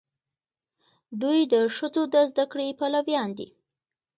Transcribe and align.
دوی 1.21 1.39
د 1.53 1.55
ښځو 1.75 2.03
د 2.13 2.15
زده 2.29 2.45
کړې 2.51 2.67
پلویان 2.79 3.29
دي. 3.37 3.49